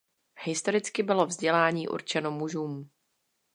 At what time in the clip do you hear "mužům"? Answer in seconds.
2.31-2.89